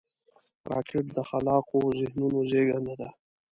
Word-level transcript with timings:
راکټ 0.71 1.05
د 1.15 1.19
خلاقو 1.29 1.79
ذهنونو 1.99 2.39
زیږنده 2.49 2.93
ده 3.01 3.09